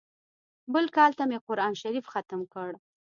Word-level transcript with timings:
بل 0.73 0.85
کال 0.95 1.11
ته 1.17 1.23
مې 1.29 1.37
قران 1.47 1.73
شريف 1.81 2.05
ختم 2.13 2.41
کړ. 2.53 2.69